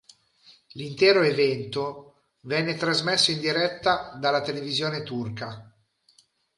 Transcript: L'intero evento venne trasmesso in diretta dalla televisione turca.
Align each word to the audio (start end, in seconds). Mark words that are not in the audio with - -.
L'intero 0.71 1.21
evento 1.21 2.23
venne 2.39 2.73
trasmesso 2.75 3.29
in 3.29 3.39
diretta 3.39 4.17
dalla 4.19 4.41
televisione 4.41 5.03
turca. 5.03 5.71